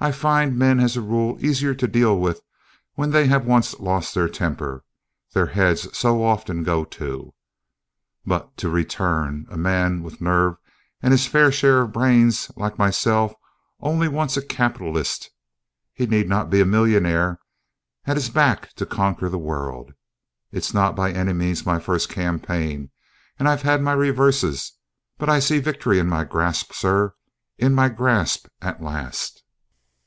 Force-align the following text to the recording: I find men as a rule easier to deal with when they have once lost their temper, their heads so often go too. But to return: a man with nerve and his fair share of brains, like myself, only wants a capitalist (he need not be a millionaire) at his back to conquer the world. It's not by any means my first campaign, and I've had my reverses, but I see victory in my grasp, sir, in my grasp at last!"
I 0.00 0.12
find 0.12 0.56
men 0.56 0.78
as 0.78 0.96
a 0.96 1.00
rule 1.02 1.44
easier 1.44 1.74
to 1.74 1.88
deal 1.88 2.16
with 2.20 2.40
when 2.94 3.10
they 3.10 3.26
have 3.26 3.46
once 3.46 3.80
lost 3.80 4.14
their 4.14 4.28
temper, 4.28 4.84
their 5.34 5.46
heads 5.46 5.88
so 5.98 6.22
often 6.22 6.62
go 6.62 6.84
too. 6.84 7.34
But 8.24 8.56
to 8.58 8.68
return: 8.68 9.48
a 9.50 9.56
man 9.56 10.04
with 10.04 10.20
nerve 10.20 10.54
and 11.02 11.10
his 11.10 11.26
fair 11.26 11.50
share 11.50 11.80
of 11.80 11.92
brains, 11.92 12.48
like 12.54 12.78
myself, 12.78 13.34
only 13.80 14.06
wants 14.06 14.36
a 14.36 14.46
capitalist 14.46 15.30
(he 15.92 16.06
need 16.06 16.28
not 16.28 16.48
be 16.48 16.60
a 16.60 16.64
millionaire) 16.64 17.40
at 18.04 18.16
his 18.16 18.30
back 18.30 18.72
to 18.74 18.86
conquer 18.86 19.28
the 19.28 19.36
world. 19.36 19.94
It's 20.52 20.72
not 20.72 20.94
by 20.94 21.10
any 21.10 21.32
means 21.32 21.66
my 21.66 21.80
first 21.80 22.08
campaign, 22.08 22.90
and 23.36 23.48
I've 23.48 23.62
had 23.62 23.82
my 23.82 23.94
reverses, 23.94 24.74
but 25.18 25.28
I 25.28 25.40
see 25.40 25.58
victory 25.58 25.98
in 25.98 26.06
my 26.06 26.22
grasp, 26.22 26.72
sir, 26.72 27.14
in 27.58 27.74
my 27.74 27.88
grasp 27.88 28.46
at 28.62 28.80
last!" 28.80 29.42